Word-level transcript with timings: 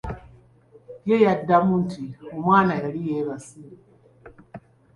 Ye 1.07 1.15
yamuddamu 1.23 1.73
nti 1.83 2.03
omwana 2.33 2.73
yali 2.81 2.99
yeebase. 3.07 3.61